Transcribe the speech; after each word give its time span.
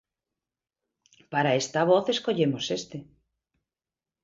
Para 1.31 1.55
esta 1.61 1.81
voz 1.91 2.05
escollemos 2.15 2.65
este. 2.79 2.97